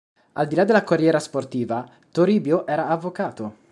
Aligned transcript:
Al 0.33 0.47
di 0.47 0.55
là 0.55 0.63
della 0.63 0.83
carriera 0.83 1.19
sportiva, 1.19 1.87
Toribio 2.11 2.65
era 2.65 2.87
avvocato. 2.87 3.57